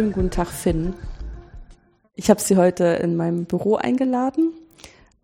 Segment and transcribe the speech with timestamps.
[0.00, 0.94] schönen guten Tag, Finn.
[2.14, 4.54] Ich habe Sie heute in meinem Büro eingeladen,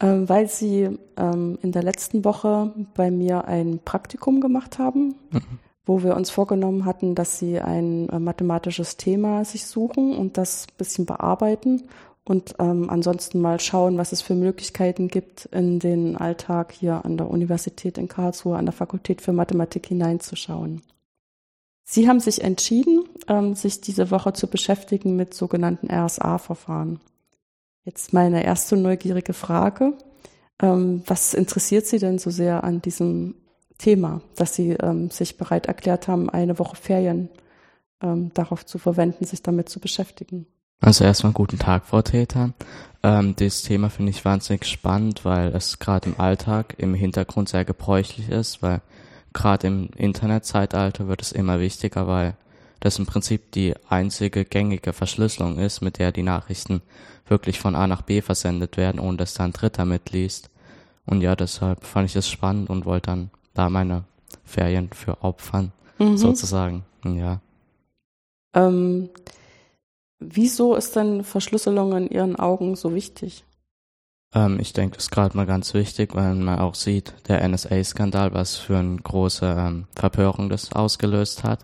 [0.00, 5.40] ähm, weil Sie ähm, in der letzten Woche bei mir ein Praktikum gemacht haben, mhm.
[5.86, 10.66] wo wir uns vorgenommen hatten, dass Sie ein äh, mathematisches Thema sich suchen und das
[10.66, 11.84] ein bisschen bearbeiten
[12.26, 17.16] und ähm, ansonsten mal schauen, was es für Möglichkeiten gibt, in den Alltag hier an
[17.16, 20.82] der Universität in Karlsruhe, an der Fakultät für Mathematik hineinzuschauen.
[21.88, 26.98] Sie haben sich entschieden, ähm, sich diese Woche zu beschäftigen mit sogenannten RSA-Verfahren.
[27.84, 29.94] Jetzt meine erste neugierige Frage.
[30.60, 33.36] Ähm, was interessiert Sie denn so sehr an diesem
[33.78, 37.30] Thema, dass Sie ähm, sich bereit erklärt haben, eine Woche Ferien
[37.98, 40.46] darauf zu verwenden, sich damit zu beschäftigen?
[40.80, 42.52] Also erstmal guten Tag, Frau Täter.
[43.02, 47.64] Ähm, das Thema finde ich wahnsinnig spannend, weil es gerade im Alltag im Hintergrund sehr
[47.64, 48.82] gebräuchlich ist, weil
[49.36, 52.36] gerade im Internetzeitalter wird es immer wichtiger, weil
[52.80, 56.80] das im Prinzip die einzige gängige Verschlüsselung ist, mit der die Nachrichten
[57.28, 60.50] wirklich von A nach B versendet werden, ohne dass da ein Dritter mitliest.
[61.04, 64.04] Und ja, deshalb fand ich es spannend und wollte dann da meine
[64.44, 66.16] Ferien für opfern, mhm.
[66.16, 66.84] sozusagen.
[67.04, 67.40] Ja.
[68.54, 69.10] Ähm,
[70.18, 73.44] wieso ist denn Verschlüsselung in Ihren Augen so wichtig?
[74.34, 78.34] Ähm, ich denke, das ist gerade mal ganz wichtig, weil man auch sieht, der NSA-Skandal,
[78.34, 81.60] was für eine große ähm, Verpörung das ausgelöst hat.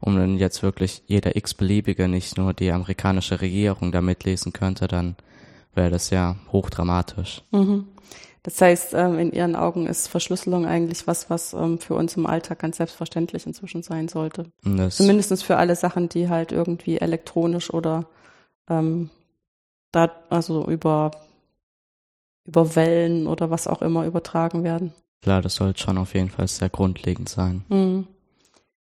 [0.00, 5.16] Und wenn jetzt wirklich jeder x-beliebige, nicht nur die amerikanische Regierung da mitlesen könnte, dann
[5.74, 7.42] wäre das ja hochdramatisch.
[7.50, 7.86] Mhm.
[8.42, 12.26] Das heißt, ähm, in Ihren Augen ist Verschlüsselung eigentlich was, was ähm, für uns im
[12.26, 14.52] Alltag ganz selbstverständlich inzwischen sein sollte.
[14.62, 18.06] Das Zumindest für alle Sachen, die halt irgendwie elektronisch oder
[18.70, 19.10] ähm,
[19.90, 21.10] da, also über
[22.46, 24.92] über Wellen oder was auch immer übertragen werden.
[25.22, 27.64] Klar, das sollte schon auf jeden Fall sehr grundlegend sein.
[27.68, 28.06] Mhm.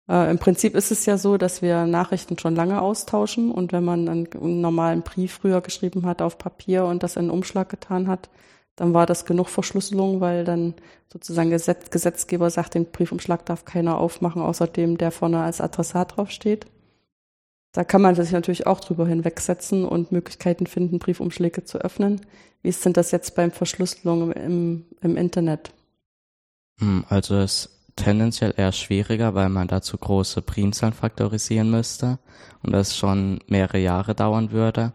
[0.08, 3.84] Äh, Im Prinzip ist es ja so, dass wir Nachrichten schon lange austauschen und wenn
[3.84, 7.68] man einen, einen normalen Brief früher geschrieben hat auf Papier und das in einen Umschlag
[7.68, 8.30] getan hat,
[8.76, 10.74] dann war das genug Verschlüsselung, weil dann
[11.10, 16.16] sozusagen Gesetz, Gesetzgeber sagt, den Briefumschlag darf keiner aufmachen, außer dem, der vorne als Adressat
[16.16, 16.66] draufsteht.
[17.76, 22.22] Da kann man sich natürlich auch drüber hinwegsetzen und Möglichkeiten finden, Briefumschläge zu öffnen.
[22.62, 25.72] Wie ist denn das jetzt beim Verschlüsselung im, im Internet?
[26.78, 32.18] Hm, also es ist tendenziell eher schwieriger, weil man dazu große Primzahlen faktorisieren müsste
[32.62, 34.92] und das schon mehrere Jahre dauern würde.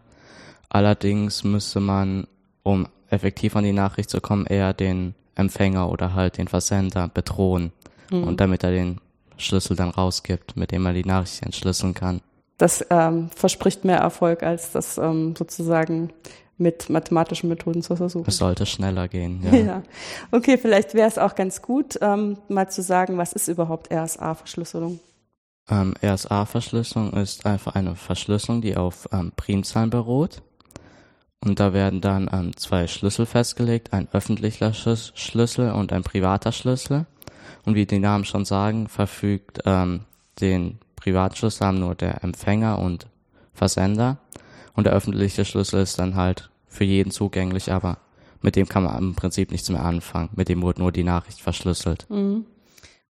[0.68, 2.26] Allerdings müsste man,
[2.64, 7.70] um effektiv an die Nachricht zu kommen, eher den Empfänger oder halt den Versender bedrohen
[8.10, 8.24] mhm.
[8.24, 9.00] und damit er den
[9.36, 12.22] Schlüssel dann rausgibt, mit dem er die Nachricht entschlüsseln kann
[12.62, 16.12] das ähm, verspricht mehr Erfolg, als das ähm, sozusagen
[16.58, 18.24] mit mathematischen Methoden zu versuchen.
[18.28, 19.42] Es sollte schneller gehen.
[19.42, 19.52] Ja.
[19.58, 19.82] ja.
[20.30, 25.00] Okay, vielleicht wäre es auch ganz gut, ähm, mal zu sagen, was ist überhaupt RSA-Verschlüsselung?
[25.68, 30.40] Ähm, RSA-Verschlüsselung ist einfach eine Verschlüsselung, die auf ähm, Primzahlen beruht.
[31.44, 37.06] Und da werden dann ähm, zwei Schlüssel festgelegt, ein öffentlicher Schlüssel und ein privater Schlüssel.
[37.64, 40.02] Und wie die Namen schon sagen, verfügt ähm,
[40.40, 43.08] den Privatschlüssel haben nur der Empfänger und
[43.52, 44.18] Versender
[44.74, 47.98] und der öffentliche Schlüssel ist dann halt für jeden zugänglich, aber
[48.40, 50.30] mit dem kann man im Prinzip nichts mehr anfangen.
[50.34, 52.06] Mit dem wurde nur die Nachricht verschlüsselt.
[52.08, 52.46] Mhm.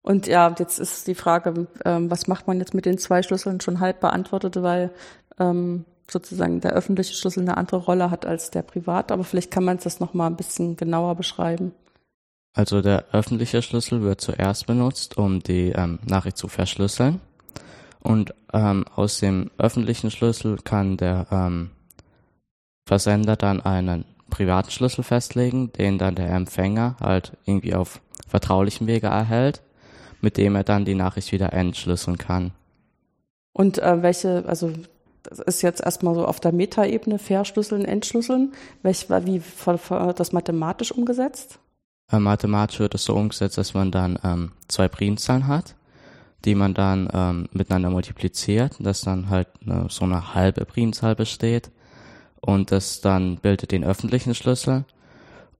[0.01, 3.61] Und ja, jetzt ist die Frage, ähm, was macht man jetzt mit den zwei Schlüsseln
[3.61, 4.91] schon halb beantwortet, weil
[5.37, 9.65] ähm, sozusagen der öffentliche Schlüssel eine andere Rolle hat als der privat, aber vielleicht kann
[9.65, 11.73] man das nochmal ein bisschen genauer beschreiben.
[12.53, 17.21] Also der öffentliche Schlüssel wird zuerst benutzt, um die ähm, Nachricht zu verschlüsseln.
[18.01, 21.69] Und ähm, aus dem öffentlichen Schlüssel kann der ähm,
[22.85, 29.07] Versender dann einen privaten Schlüssel festlegen, den dann der Empfänger halt irgendwie auf vertraulichem Wege
[29.07, 29.61] erhält,
[30.21, 32.51] mit dem er dann die Nachricht wieder entschlüsseln kann.
[33.53, 34.73] Und äh, welche, also
[35.23, 38.53] das ist jetzt erstmal so auf der Metaebene Verschlüsseln, Entschlüsseln.
[38.81, 41.59] Welch, wie wird das mathematisch umgesetzt?
[42.11, 45.75] Äh, mathematisch wird es so umgesetzt, dass man dann ähm, zwei Primzahlen hat
[46.45, 51.71] die man dann ähm, miteinander multipliziert, dass dann halt eine, so eine halbe Primzahl besteht
[52.39, 54.85] und das dann bildet den öffentlichen Schlüssel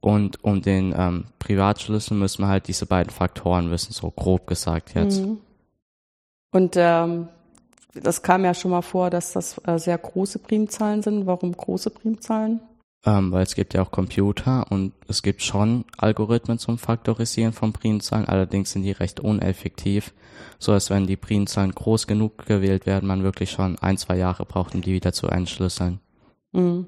[0.02, 4.96] und um den ähm, Privatschlüssel müssen wir halt diese beiden Faktoren wissen, so grob gesagt
[4.96, 5.22] jetzt.
[5.22, 5.38] Mhm.
[6.52, 7.30] Und ähm,
[7.94, 11.28] das kam ja schon mal vor, dass das äh, sehr große Primzahlen sind.
[11.28, 12.62] Warum große Primzahlen?
[13.06, 17.74] Ähm, weil es gibt ja auch Computer und es gibt schon Algorithmen zum Faktorisieren von
[17.74, 20.14] Primzahlen, allerdings sind die recht uneffektiv,
[20.60, 24.46] so dass wenn die Primzahlen groß genug gewählt werden, man wirklich schon ein, zwei Jahre
[24.46, 26.00] braucht, um die wieder zu entschlüsseln.
[26.52, 26.86] Mhm.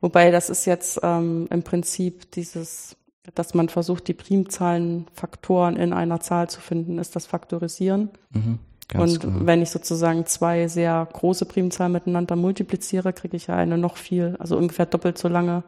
[0.00, 2.96] Wobei das ist jetzt ähm, im Prinzip dieses,
[3.34, 8.10] dass man versucht, die Primzahlenfaktoren in einer Zahl zu finden, ist das Faktorisieren.
[8.30, 8.60] Mhm.
[8.88, 9.46] Ganz und genau.
[9.46, 14.36] wenn ich sozusagen zwei sehr große Primzahlen miteinander multipliziere, kriege ich ja eine noch viel,
[14.38, 15.62] also ungefähr doppelt so lange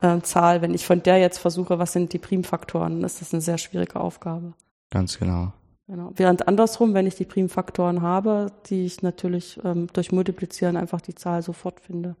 [0.00, 0.60] äh, Zahl.
[0.60, 3.58] Wenn ich von der jetzt versuche, was sind die Primfaktoren, dann ist das eine sehr
[3.58, 4.54] schwierige Aufgabe.
[4.90, 5.52] Ganz genau.
[5.86, 6.10] Genau.
[6.16, 11.14] Während andersrum, wenn ich die Primfaktoren habe, die ich natürlich ähm, durch Multiplizieren einfach die
[11.14, 12.16] Zahl sofort finde.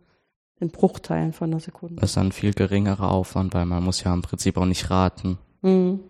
[0.60, 2.00] In Bruchteilen von einer Sekunde.
[2.00, 5.38] Das ist ein viel geringerer Aufwand, weil man muss ja im Prinzip auch nicht raten.
[5.62, 6.00] Mhm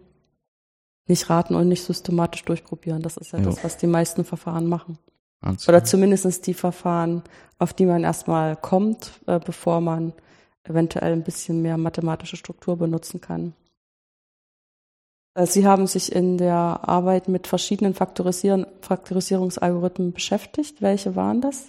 [1.08, 3.02] nicht raten und nicht systematisch durchprobieren.
[3.02, 3.46] Das ist ja jo.
[3.46, 4.98] das, was die meisten Verfahren machen.
[5.40, 7.22] Ganz Oder zumindest die Verfahren,
[7.58, 10.12] auf die man erstmal kommt, äh, bevor man
[10.64, 13.54] eventuell ein bisschen mehr mathematische Struktur benutzen kann.
[15.34, 20.82] Äh, Sie haben sich in der Arbeit mit verschiedenen Faktorisieren, Faktorisierungsalgorithmen beschäftigt.
[20.82, 21.68] Welche waren das?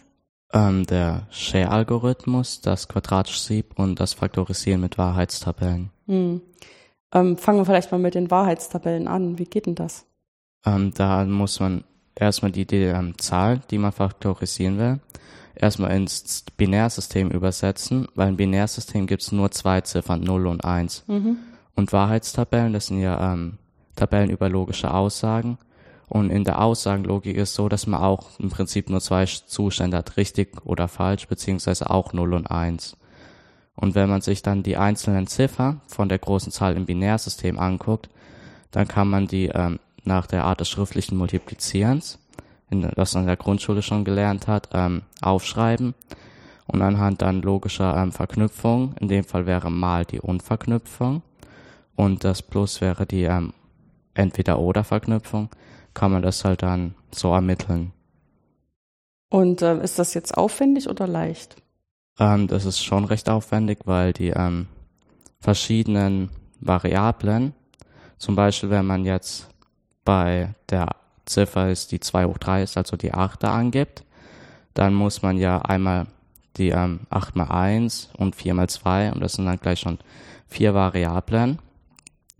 [0.51, 5.92] Ähm, der Share-Algorithmus, das quadratische Sieb und das Faktorisieren mit Wahrheitstabellen.
[6.07, 6.42] Hm.
[7.13, 9.39] Ähm, fangen wir vielleicht mal mit den Wahrheitstabellen an.
[9.39, 10.06] Wie geht denn das?
[10.65, 11.83] Ähm, da muss man
[12.15, 15.00] erstmal die, die ähm, Zahl, die man faktorisieren will,
[15.56, 21.06] erstmal ins Binärsystem übersetzen, weil im Binärsystem gibt es nur zwei Ziffern, 0 und 1.
[21.07, 21.38] Mhm.
[21.75, 23.57] Und Wahrheitstabellen, das sind ja ähm,
[23.95, 25.57] Tabellen über logische Aussagen.
[26.07, 30.17] Und in der Aussagenlogik ist so, dass man auch im Prinzip nur zwei Zustände hat,
[30.17, 32.97] richtig oder falsch, beziehungsweise auch 0 und 1.
[33.80, 38.10] Und wenn man sich dann die einzelnen Ziffern von der großen Zahl im Binärsystem anguckt,
[38.72, 42.20] dann kann man die ähm, nach der Art des schriftlichen Multiplizierens,
[42.70, 45.96] in, das man in der Grundschule schon gelernt hat, ähm, aufschreiben
[46.68, 51.22] und anhand dann logischer ähm, Verknüpfung, in dem Fall wäre mal die Unverknüpfung
[51.96, 53.54] und das Plus wäre die ähm,
[54.14, 55.50] Entweder-Oder-Verknüpfung,
[55.94, 57.94] kann man das halt dann so ermitteln.
[59.30, 61.56] Und äh, ist das jetzt aufwendig oder leicht?
[62.19, 64.68] Ähm, das ist schon recht aufwendig, weil die ähm,
[65.39, 66.30] verschiedenen
[66.60, 67.54] Variablen,
[68.18, 69.50] zum Beispiel wenn man jetzt
[70.04, 70.88] bei der
[71.25, 74.04] Ziffer ist, die 2 hoch 3 ist, also die 8 angibt,
[74.74, 76.07] dann muss man ja einmal
[76.57, 80.00] die ähm, 8 mal 1 und 4 mal 2 und das sind dann gleich schon
[80.48, 81.60] vier Variablen,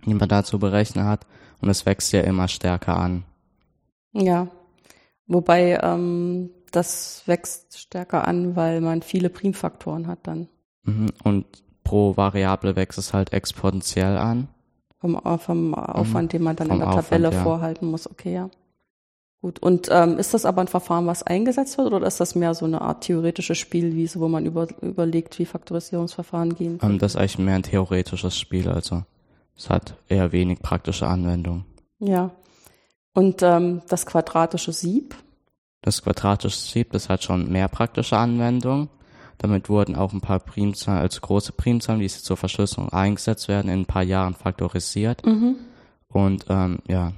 [0.06, 1.26] die man dazu berechnen hat
[1.62, 3.24] und es wächst ja immer stärker an.
[4.14, 4.48] Ja,
[5.28, 10.48] wobei ähm, das wächst stärker an, weil man viele Primfaktoren hat dann.
[10.84, 11.10] Mhm.
[11.24, 11.46] Und
[11.84, 14.48] pro Variable wächst es halt exponentiell an.
[15.00, 15.74] Vom, äh, vom mhm.
[15.74, 17.44] Aufwand, den man dann in der Tabelle Aufwand, ja.
[17.44, 18.10] vorhalten muss.
[18.10, 18.50] Okay, ja.
[19.42, 19.60] Gut.
[19.60, 22.66] Und ähm, ist das aber ein Verfahren, was eingesetzt wird, oder ist das mehr so
[22.66, 26.80] eine Art theoretische Spielwiese, wo man über, überlegt, wie Faktorisierungsverfahren gehen?
[26.82, 29.04] Ähm, das ist eigentlich mehr ein theoretisches Spiel, also
[29.56, 31.64] es hat eher wenig praktische Anwendung.
[32.00, 32.32] Ja.
[33.14, 35.16] Und ähm, das quadratische Sieb,
[35.82, 38.90] das quadratische Sieb, das hat schon mehr praktische Anwendungen.
[39.38, 43.82] Damit wurden auch ein paar Primzahlen, also große Primzahlen, die zur Verschlüsselung eingesetzt werden, in
[43.82, 45.26] ein paar Jahren faktorisiert.
[45.26, 45.56] Mhm.
[46.10, 47.14] Und ähm, ja.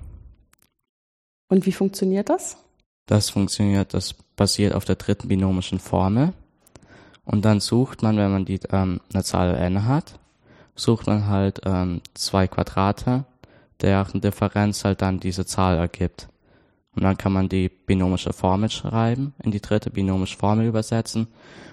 [1.48, 2.58] Und wie funktioniert das?
[3.08, 6.34] Das funktioniert, das basiert auf der dritten binomischen Formel.
[7.26, 10.20] Und dann sucht man, wenn man die ähm, eine Zahl n hat,
[10.76, 13.26] sucht man halt ähm, zwei Quadrate,
[13.82, 16.28] deren Differenz halt dann diese Zahl ergibt.
[16.96, 21.28] Und dann kann man die binomische Formel schreiben, in die dritte binomische Formel übersetzen.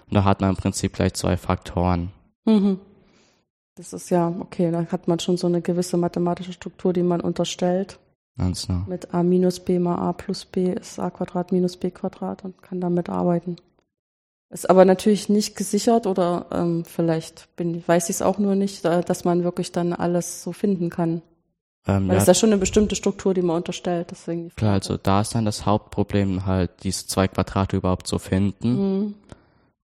[0.06, 2.12] Und da hat man im Prinzip gleich zwei Faktoren.
[2.44, 2.78] Mhm.
[3.74, 7.20] Das ist ja, okay, da hat man schon so eine gewisse mathematische Struktur, die man
[7.20, 7.98] unterstellt.
[8.36, 8.84] Ganz genau.
[8.86, 12.62] Mit a minus b mal a plus b ist a Quadrat minus b Quadrat und
[12.62, 13.56] kann damit arbeiten.
[14.50, 18.84] Ist aber natürlich nicht gesichert oder ähm, vielleicht bin, weiß ich es auch nur nicht,
[18.84, 21.20] dass man wirklich dann alles so finden kann.
[21.86, 24.08] Ähm, Weil ja, ist ja schon eine bestimmte Struktur, die man unterstellt.
[24.10, 28.72] Deswegen klar, also da ist dann das Hauptproblem halt, diese zwei Quadrate überhaupt zu finden.
[29.00, 29.14] Mhm.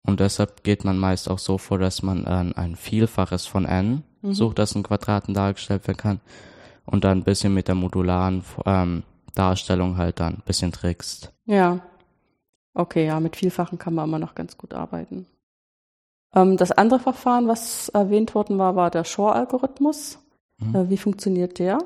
[0.03, 4.03] Und deshalb geht man meist auch so vor, dass man äh, ein Vielfaches von n
[4.21, 4.33] mhm.
[4.33, 6.19] sucht, das in Quadraten dargestellt werden kann.
[6.85, 11.33] Und dann ein bisschen mit der modularen ähm, Darstellung halt dann ein bisschen trickst.
[11.45, 11.79] Ja.
[12.75, 15.25] Okay, ja, mit Vielfachen kann man immer noch ganz gut arbeiten.
[16.35, 20.19] Ähm, das andere Verfahren, was erwähnt worden war, war der Shor-Algorithmus.
[20.57, 20.75] Mhm.
[20.75, 21.79] Äh, wie funktioniert der?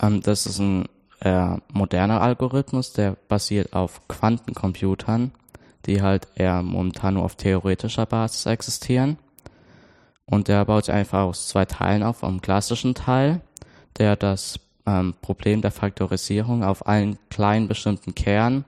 [0.00, 0.86] Ähm, das ist ein
[1.20, 5.32] äh, moderner Algorithmus, der basiert auf Quantencomputern,
[5.86, 9.18] die halt eher momentan nur auf theoretischer Basis existieren.
[10.26, 12.24] Und der baut sich einfach aus zwei Teilen auf.
[12.24, 13.40] Am klassischen Teil,
[13.96, 18.64] der das ähm, Problem der Faktorisierung auf einen kleinen bestimmten Kern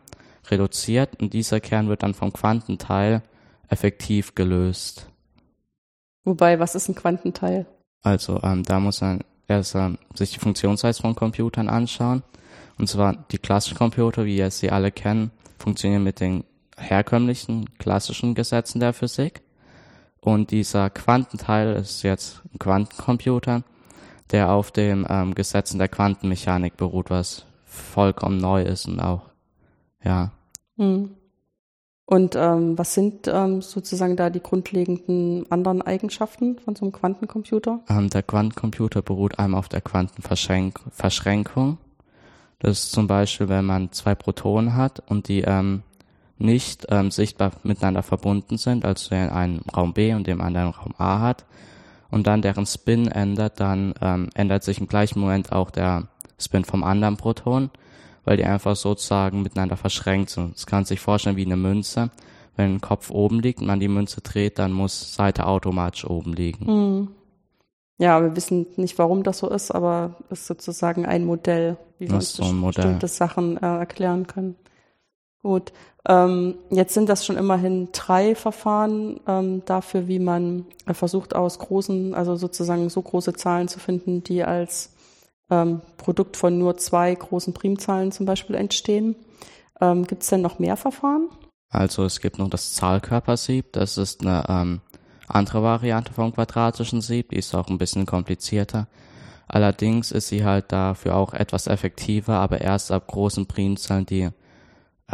[0.50, 3.22] reduziert und dieser Kern wird dann vom Quantenteil
[3.68, 5.06] effektiv gelöst.
[6.24, 7.66] Wobei, was ist ein Quantenteil?
[8.02, 12.22] Also ähm, da muss man erst ähm, sich die Funktionsweise von Computern anschauen.
[12.78, 16.44] Und zwar die klassischen Computer, wie ihr sie alle kennen, funktionieren mit den
[16.76, 19.42] herkömmlichen klassischen Gesetzen der Physik.
[20.20, 23.62] Und dieser Quantenteil ist jetzt ein Quantencomputer,
[24.30, 29.22] der auf den ähm, Gesetzen der Quantenmechanik beruht, was vollkommen neu ist und auch
[30.04, 30.32] Ja.
[30.76, 31.17] Hm.
[32.10, 37.80] Und ähm, was sind ähm, sozusagen da die grundlegenden anderen Eigenschaften von so einem Quantencomputer?
[37.86, 41.76] Ähm, der Quantencomputer beruht einmal auf der Quantenverschränkung.
[42.60, 45.82] Das ist zum Beispiel, wenn man zwei Protonen hat und die ähm,
[46.38, 50.94] nicht ähm, sichtbar miteinander verbunden sind, also der einen Raum B und dem anderen Raum
[50.96, 51.44] A hat,
[52.10, 56.64] und dann deren Spin ändert, dann ähm, ändert sich im gleichen Moment auch der Spin
[56.64, 57.68] vom anderen Proton
[58.28, 60.54] weil die einfach sozusagen miteinander verschränkt sind.
[60.54, 62.10] Das kann sich vorstellen wie eine Münze.
[62.56, 66.34] Wenn ein Kopf oben liegt und man die Münze dreht, dann muss Seite automatisch oben
[66.34, 66.66] liegen.
[66.66, 67.08] Hm.
[67.96, 72.08] Ja, wir wissen nicht, warum das so ist, aber es ist sozusagen ein Modell, wie
[72.08, 74.56] wir uns so bestimmte Sachen äh, erklären können.
[75.42, 75.72] Gut.
[76.06, 81.58] Ähm, jetzt sind das schon immerhin drei Verfahren ähm, dafür, wie man äh, versucht, aus
[81.58, 84.90] großen, also sozusagen so große Zahlen zu finden, die als
[85.50, 89.16] ähm, Produkt von nur zwei großen Primzahlen zum Beispiel entstehen.
[89.80, 91.28] Ähm, gibt es denn noch mehr Verfahren?
[91.70, 94.80] Also es gibt noch das Zahlkörpersieb, das ist eine ähm,
[95.26, 98.88] andere Variante vom quadratischen Sieb, die ist auch ein bisschen komplizierter.
[99.46, 104.30] Allerdings ist sie halt dafür auch etwas effektiver, aber erst ab großen Primzahlen, die äh,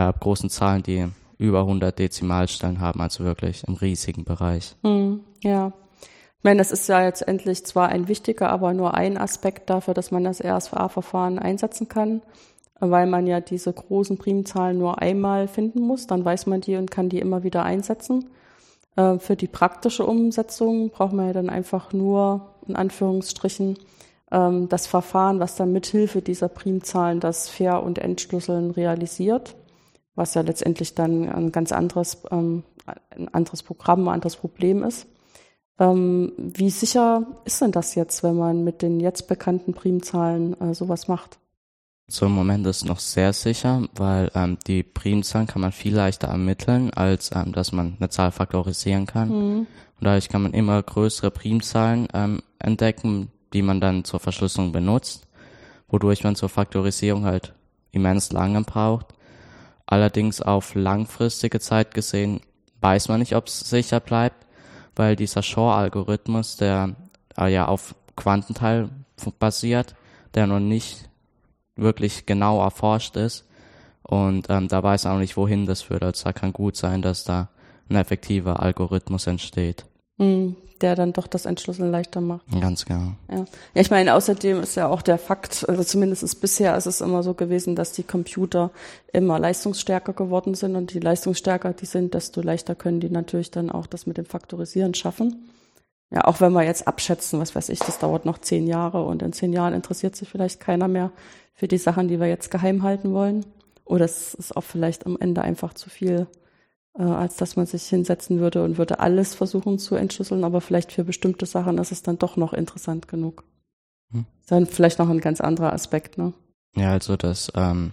[0.02, 4.76] ab großen Zahlen, die über 100 Dezimalstellen haben, also wirklich im riesigen Bereich.
[4.82, 5.72] Hm, ja.
[6.44, 9.94] Ich meine, das ist ja jetzt endlich zwar ein wichtiger, aber nur ein Aspekt dafür,
[9.94, 12.20] dass man das RSVA-Verfahren einsetzen kann,
[12.78, 16.06] weil man ja diese großen Primzahlen nur einmal finden muss.
[16.06, 18.26] Dann weiß man die und kann die immer wieder einsetzen.
[18.94, 23.78] Äh, für die praktische Umsetzung braucht man ja dann einfach nur, in Anführungsstrichen,
[24.30, 29.56] ähm, das Verfahren, was dann mithilfe dieser Primzahlen das Fair- und Entschlüsseln realisiert,
[30.14, 32.64] was ja letztendlich dann ein ganz anderes, ähm,
[33.16, 35.06] ein anderes Programm, ein anderes Problem ist.
[35.78, 40.74] Ähm, wie sicher ist denn das jetzt, wenn man mit den jetzt bekannten Primzahlen äh,
[40.74, 41.38] sowas macht?
[42.06, 45.94] So im Moment ist es noch sehr sicher, weil ähm, die Primzahlen kann man viel
[45.94, 49.28] leichter ermitteln, als ähm, dass man eine Zahl faktorisieren kann.
[49.28, 49.58] Mhm.
[49.60, 55.26] Und dadurch kann man immer größere Primzahlen ähm, entdecken, die man dann zur Verschlüsselung benutzt,
[55.88, 57.54] wodurch man zur Faktorisierung halt
[57.90, 59.06] immens lange braucht.
[59.86, 62.40] Allerdings auf langfristige Zeit gesehen
[62.80, 64.44] weiß man nicht, ob es sicher bleibt,
[64.96, 66.94] weil dieser Shor-Algorithmus, der
[67.38, 68.90] äh, ja auf Quantenteil
[69.38, 69.94] basiert,
[70.34, 71.08] der noch nicht
[71.76, 73.46] wirklich genau erforscht ist.
[74.02, 76.02] Und ähm, da weiß man auch nicht, wohin das führt.
[76.02, 77.48] Also da kann gut sein, dass da
[77.88, 79.86] ein effektiver Algorithmus entsteht.
[80.18, 82.44] Mhm der dann doch das Entschlüsseln leichter macht.
[82.60, 83.12] Ganz genau.
[83.30, 86.86] Ja, ja ich meine, außerdem ist ja auch der Fakt, also zumindest ist bisher ist
[86.86, 88.70] es immer so gewesen, dass die Computer
[89.12, 93.70] immer leistungsstärker geworden sind und je leistungsstärker die sind, desto leichter können die natürlich dann
[93.70, 95.48] auch das mit dem Faktorisieren schaffen.
[96.10, 99.22] Ja, auch wenn wir jetzt abschätzen, was weiß ich, das dauert noch zehn Jahre und
[99.22, 101.10] in zehn Jahren interessiert sich vielleicht keiner mehr
[101.54, 103.46] für die Sachen, die wir jetzt geheim halten wollen.
[103.84, 106.26] Oder es ist auch vielleicht am Ende einfach zu viel
[106.98, 110.92] äh, als dass man sich hinsetzen würde und würde alles versuchen zu entschlüsseln, aber vielleicht
[110.92, 113.44] für bestimmte Sachen ist es dann doch noch interessant genug.
[114.12, 114.26] Hm.
[114.48, 116.32] Dann vielleicht noch ein ganz anderer Aspekt, ne?
[116.76, 117.92] Ja, also das, ähm,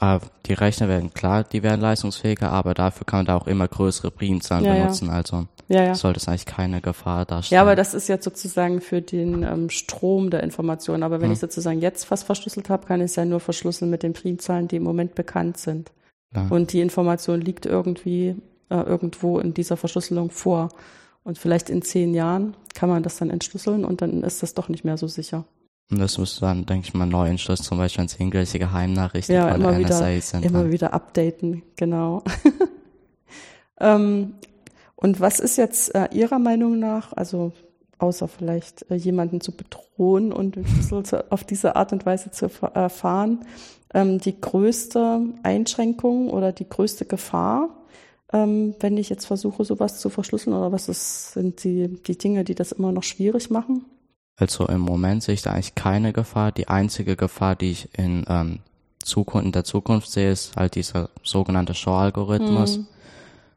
[0.00, 3.68] äh, die Rechner werden klar, die werden leistungsfähiger, aber dafür kann man da auch immer
[3.68, 5.14] größere Primzahlen ja, benutzen, ja.
[5.14, 5.94] also ja, ja.
[5.94, 7.56] sollte es eigentlich keine Gefahr darstellen.
[7.56, 11.02] Ja, aber das ist jetzt sozusagen für den ähm, Strom der Informationen.
[11.02, 11.32] Aber wenn hm.
[11.32, 14.68] ich sozusagen jetzt was verschlüsselt habe, kann ich es ja nur verschlüsseln mit den Primzahlen,
[14.68, 15.90] die im Moment bekannt sind.
[16.34, 16.46] Ja.
[16.48, 18.36] Und die Information liegt irgendwie
[18.70, 20.70] äh, irgendwo in dieser Verschlüsselung vor.
[21.22, 24.68] Und vielleicht in zehn Jahren kann man das dann entschlüsseln und dann ist das doch
[24.68, 25.44] nicht mehr so sicher.
[25.90, 29.34] Und das müsste dann, denke ich mal, neu entschlüsseln, zum Beispiel wenn es irgendwelche Geheimnachrichten
[29.34, 30.44] ja, von immer der NSA wieder, sind.
[30.44, 32.22] Immer wieder updaten, genau.
[33.80, 34.34] ähm,
[34.96, 37.52] und was ist jetzt äh, Ihrer Meinung nach, also
[37.98, 42.50] außer vielleicht äh, jemanden zu bedrohen und den Schlüssel auf diese Art und Weise zu
[42.74, 43.44] erfahren,
[43.94, 47.70] ähm, die größte Einschränkung oder die größte Gefahr,
[48.32, 50.54] ähm, wenn ich jetzt versuche, sowas zu verschlüsseln?
[50.54, 53.84] Oder was ist, sind die, die Dinge, die das immer noch schwierig machen?
[54.36, 56.50] Also im Moment sehe ich da eigentlich keine Gefahr.
[56.50, 58.58] Die einzige Gefahr, die ich in, ähm,
[59.04, 62.86] Zukunft, in der Zukunft sehe, ist halt dieser sogenannte Shor-Algorithmus, hm.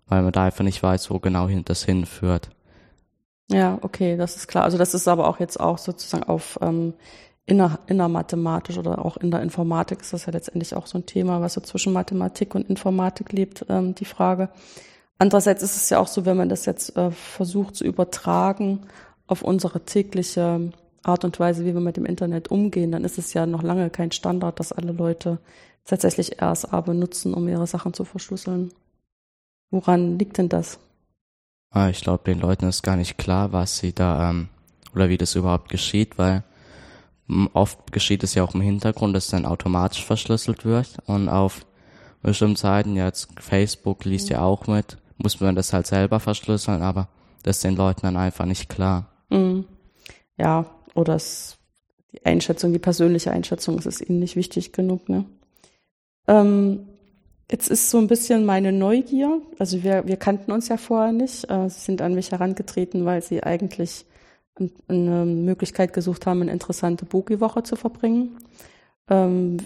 [0.07, 2.49] weil man da einfach nicht weiß, wo genau das hinführt.
[3.49, 4.65] Ja, okay, das ist klar.
[4.65, 6.93] Also das ist aber auch jetzt auch sozusagen auf ähm,
[7.47, 11.41] inner, innermathematisch oder auch in der Informatik ist das ja letztendlich auch so ein Thema,
[11.41, 14.49] was so zwischen Mathematik und Informatik lebt, ähm, die Frage.
[15.17, 18.81] Andererseits ist es ja auch so, wenn man das jetzt äh, versucht zu übertragen
[19.25, 20.71] auf unsere tägliche
[21.03, 23.89] Art und Weise, wie wir mit dem Internet umgehen, dann ist es ja noch lange
[23.89, 25.39] kein Standard, dass alle Leute
[25.85, 28.71] tatsächlich RSA benutzen, um ihre Sachen zu verschlüsseln.
[29.71, 30.79] Woran liegt denn das?
[31.69, 34.49] Ah, ich glaube, den Leuten ist gar nicht klar, was sie da ähm,
[34.93, 36.43] oder wie das überhaupt geschieht, weil
[37.53, 41.65] Oft geschieht es ja auch im Hintergrund, dass dann automatisch verschlüsselt wird und auf
[42.21, 47.09] bestimmten Seiten, jetzt Facebook liest ja auch mit, muss man das halt selber verschlüsseln, aber
[47.43, 49.07] das ist den Leuten dann einfach nicht klar.
[49.29, 49.65] Mhm.
[50.37, 51.57] Ja, oder es,
[52.13, 55.25] die Einschätzung, die persönliche Einschätzung, es ist ihnen nicht wichtig genug, ne?
[56.27, 56.87] Ähm,
[57.49, 61.49] jetzt ist so ein bisschen meine Neugier, also wir, wir kannten uns ja vorher nicht,
[61.49, 64.05] äh, sie sind an mich herangetreten, weil sie eigentlich
[64.87, 68.37] eine Möglichkeit gesucht haben, eine interessante Bogi-Woche zu verbringen.
[69.09, 69.57] Ähm,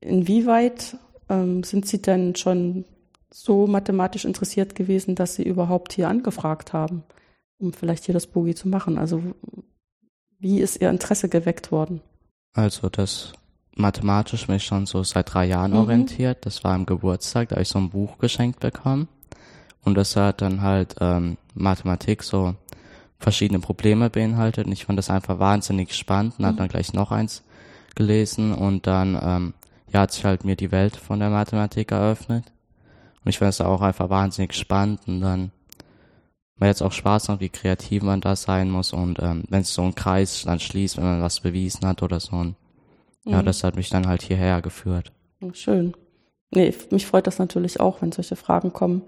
[0.00, 0.96] inwieweit
[1.28, 2.84] ähm, sind Sie denn schon
[3.32, 7.04] so mathematisch interessiert gewesen, dass Sie überhaupt hier angefragt haben,
[7.58, 8.98] um vielleicht hier das Bogi zu machen?
[8.98, 9.22] Also
[10.38, 12.00] wie ist Ihr Interesse geweckt worden?
[12.52, 13.32] Also das
[13.76, 15.78] mathematisch mich schon so seit drei Jahren mhm.
[15.78, 16.44] orientiert.
[16.46, 19.08] Das war am Geburtstag, da habe ich so ein Buch geschenkt bekommen.
[19.82, 22.54] Und das hat dann halt ähm, Mathematik so
[23.20, 24.66] verschiedene Probleme beinhaltet.
[24.66, 26.46] Und ich fand das einfach wahnsinnig spannend und mhm.
[26.46, 27.44] habe dann gleich noch eins
[27.94, 29.54] gelesen und dann ähm,
[29.92, 32.44] ja, hat sich halt mir die Welt von der Mathematik eröffnet.
[33.24, 35.52] Und ich fand es auch einfach wahnsinnig spannend und dann
[36.60, 39.72] man jetzt auch Spaß macht, wie kreativ man da sein muss und ähm, wenn es
[39.72, 42.36] so ein Kreis dann schließt, wenn man was bewiesen hat oder so.
[42.36, 42.54] Und,
[43.24, 43.32] mhm.
[43.32, 45.10] Ja, das hat mich dann halt hierher geführt.
[45.52, 45.94] Schön.
[46.50, 49.02] Nee, mich freut das natürlich auch, wenn solche Fragen kommen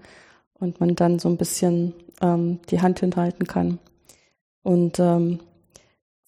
[0.53, 3.79] und man dann so ein bisschen ähm, die Hand hinhalten kann.
[4.63, 5.39] Und ähm,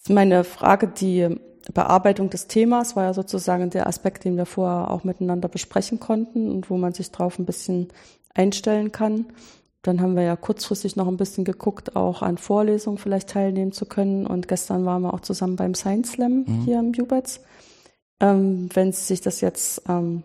[0.07, 1.37] meine Frage, die
[1.73, 6.51] Bearbeitung des Themas war ja sozusagen der Aspekt, den wir vorher auch miteinander besprechen konnten
[6.51, 7.87] und wo man sich drauf ein bisschen
[8.33, 9.25] einstellen kann.
[9.81, 13.85] Dann haben wir ja kurzfristig noch ein bisschen geguckt, auch an Vorlesungen vielleicht teilnehmen zu
[13.85, 14.25] können.
[14.25, 16.61] Und gestern waren wir auch zusammen beim Science Slam mhm.
[16.65, 17.41] hier im Jubetz.
[18.19, 20.23] Ähm, wenn Sie sich das jetzt ähm,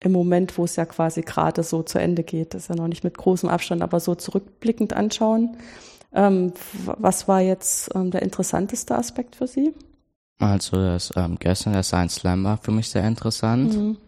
[0.00, 2.88] im Moment, wo es ja quasi gerade so zu Ende geht, das ist ja noch
[2.88, 5.56] nicht mit großem Abstand, aber so zurückblickend anschauen,
[6.12, 6.52] ähm,
[6.84, 9.74] was war jetzt ähm, der interessanteste Aspekt für Sie?
[10.38, 13.76] Also das ähm, gestern der Science Slam war für mich sehr interessant.
[13.76, 13.98] Mhm.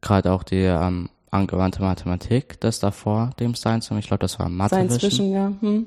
[0.00, 4.48] Gerade auch die ähm, angewandte Mathematik, das davor dem Science Slam, ich glaube, das war
[4.48, 5.52] Mathe Science Vision, ja.
[5.60, 5.86] Hm.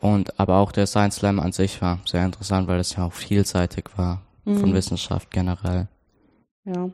[0.00, 3.12] Und aber auch der Science Slam an sich war sehr interessant, weil das ja auch
[3.12, 4.58] vielseitig war mhm.
[4.58, 5.88] von Wissenschaft generell.
[6.64, 6.90] Ja.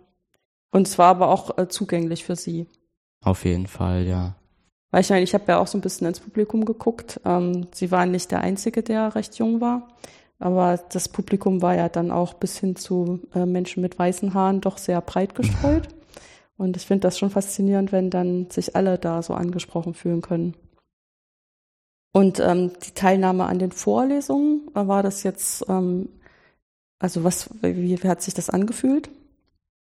[0.71, 2.67] Und es war aber auch äh, zugänglich für Sie.
[3.23, 4.37] Auf jeden Fall, ja.
[4.95, 7.21] Weil ich meine, ich habe ja auch so ein bisschen ins Publikum geguckt.
[7.25, 9.89] Ähm, Sie waren nicht der Einzige, der recht jung war.
[10.39, 14.61] Aber das Publikum war ja dann auch bis hin zu äh, Menschen mit weißen Haaren
[14.61, 15.89] doch sehr breit gestreut.
[16.57, 20.55] Und ich finde das schon faszinierend, wenn dann sich alle da so angesprochen fühlen können.
[22.13, 26.09] Und ähm, die Teilnahme an den Vorlesungen, äh, war das jetzt, ähm,
[27.01, 29.11] also was, wie, wie hat sich das angefühlt?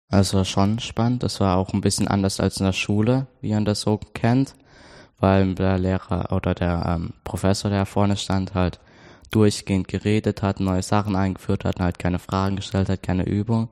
[0.08, 1.22] Also schon spannend.
[1.22, 4.56] Das war auch ein bisschen anders als in der Schule, wie man das so kennt,
[5.20, 8.80] weil der Lehrer oder der ähm, Professor, der vorne stand, halt
[9.32, 13.70] durchgehend geredet hat, neue Sachen eingeführt hat, halt keine Fragen gestellt hat, keine Übung.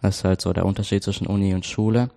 [0.00, 2.10] Das ist halt so der Unterschied zwischen Uni und Schule.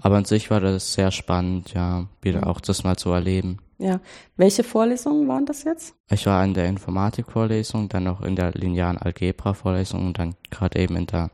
[0.00, 3.58] Aber an sich war das sehr spannend, ja, wieder auch das mal zu erleben.
[3.78, 4.00] Ja.
[4.36, 5.94] Welche Vorlesungen waren das jetzt?
[6.10, 10.96] Ich war in der Informatikvorlesung, dann noch in der linearen Algebra-Vorlesung und dann gerade eben
[10.96, 11.30] in der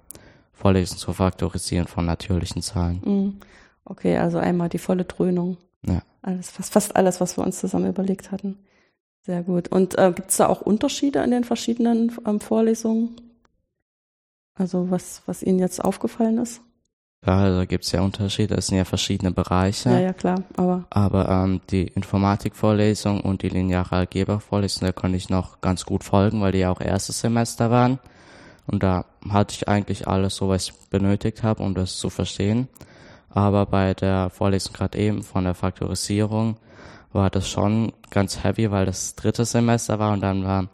[0.53, 3.01] Vorlesung zur Faktorisieren von natürlichen Zahlen.
[3.05, 3.41] Mhm.
[3.85, 5.57] Okay, also einmal die volle Dröhnung.
[5.87, 6.03] Ja.
[6.23, 8.59] Alles, fast, fast alles, was wir uns zusammen überlegt hatten.
[9.25, 9.69] Sehr gut.
[9.69, 13.21] Und äh, gibt es da auch Unterschiede in den verschiedenen ähm, Vorlesungen?
[14.55, 16.61] Also was, was Ihnen jetzt aufgefallen ist?
[17.25, 18.57] Ja, da also gibt es ja Unterschiede.
[18.57, 19.91] Es sind ja verschiedene Bereiche.
[19.91, 20.43] Ja, ja, klar.
[20.57, 26.03] Aber, aber ähm, die Informatikvorlesung und die lineare Algebra-Vorlesung, da konnte ich noch ganz gut
[26.03, 28.01] folgen, weil die ja auch erstes Semester waren.
[28.67, 32.69] Und da hatte ich eigentlich alles so, was ich benötigt habe, um das zu verstehen.
[33.35, 36.57] Aber bei der Vorlesung gerade eben von der Faktorisierung,
[37.13, 40.69] war das schon ganz heavy, weil das dritte Semester war und dann war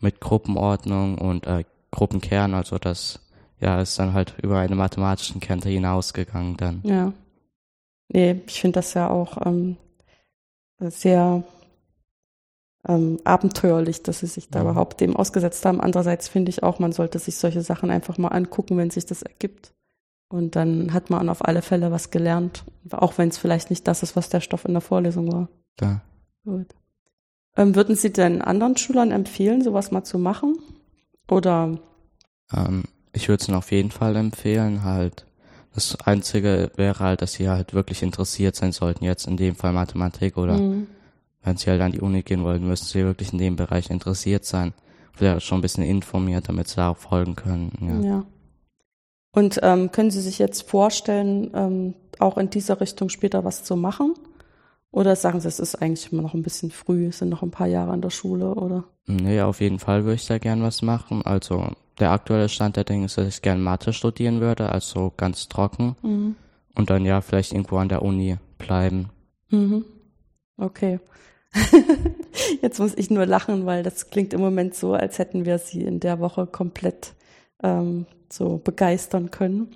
[0.00, 3.20] mit Gruppenordnung und äh, Gruppenkern, also das
[3.60, 6.80] ja ist dann halt über eine mathematischen Kante hinausgegangen dann.
[6.82, 7.12] Ja.
[8.08, 9.76] Nee, ich finde das ja auch ähm,
[10.80, 11.44] sehr
[12.86, 14.64] ähm, abenteuerlich, dass sie sich da ja.
[14.64, 15.80] überhaupt dem ausgesetzt haben.
[15.80, 19.22] Andererseits finde ich auch, man sollte sich solche Sachen einfach mal angucken, wenn sich das
[19.22, 19.72] ergibt.
[20.34, 24.02] Und dann hat man auf alle Fälle was gelernt, auch wenn es vielleicht nicht das
[24.02, 25.48] ist, was der Stoff in der Vorlesung war.
[25.76, 26.00] Da.
[26.44, 26.74] Gut.
[27.56, 30.58] Ähm, würden Sie denn anderen Schülern empfehlen, sowas mal zu machen?
[31.30, 31.78] Oder?
[32.52, 35.24] Ähm, ich würde es ihnen auf jeden Fall empfehlen, halt.
[35.72, 39.72] Das Einzige wäre halt, dass sie halt wirklich interessiert sein sollten, jetzt in dem Fall
[39.72, 40.88] Mathematik oder mhm.
[41.44, 44.44] wenn sie halt an die Uni gehen wollen, müssen sie wirklich in dem Bereich interessiert
[44.44, 44.74] sein.
[45.12, 47.70] Vielleicht schon ein bisschen informiert, damit sie da auch folgen können.
[48.02, 48.08] Ja.
[48.08, 48.24] ja.
[49.34, 53.76] Und ähm, können Sie sich jetzt vorstellen, ähm, auch in dieser Richtung später was zu
[53.76, 54.14] machen?
[54.92, 57.50] Oder sagen Sie, es ist eigentlich immer noch ein bisschen früh, es sind noch ein
[57.50, 58.84] paar Jahre an der Schule, oder?
[59.06, 61.22] Nee, auf jeden Fall würde ich da gern was machen.
[61.22, 65.48] Also der aktuelle Stand der Dinge ist, dass ich gern Mathe studieren würde, also ganz
[65.48, 65.96] trocken.
[66.02, 66.36] Mhm.
[66.76, 69.10] und dann ja vielleicht irgendwo an der Uni bleiben.
[69.50, 69.84] Mhm.
[70.56, 71.00] Okay.
[72.62, 75.82] Jetzt muss ich nur lachen, weil das klingt im Moment so, als hätten wir sie
[75.82, 77.14] in der Woche komplett
[77.64, 79.74] ähm, so begeistern können.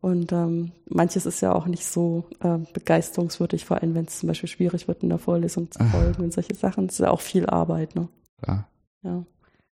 [0.00, 4.28] Und ähm, manches ist ja auch nicht so äh, begeisterungswürdig, vor allem wenn es zum
[4.28, 6.86] Beispiel schwierig wird, in der Vorlesung zu folgen und solche Sachen.
[6.86, 8.08] Das ist ja auch viel Arbeit, ne?
[8.46, 8.66] Ja.
[9.02, 9.24] Ja.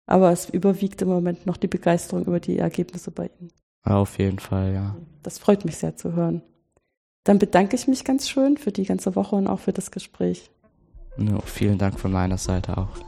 [0.07, 3.53] Aber es überwiegt im Moment noch die Begeisterung über die Ergebnisse bei Ihnen.
[3.85, 4.97] Auf jeden Fall, ja.
[5.23, 6.42] Das freut mich sehr zu hören.
[7.23, 10.51] Dann bedanke ich mich ganz schön für die ganze Woche und auch für das Gespräch.
[11.16, 12.99] No, vielen Dank von meiner Seite auch.